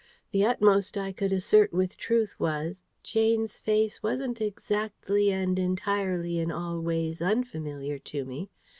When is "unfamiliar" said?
7.21-7.99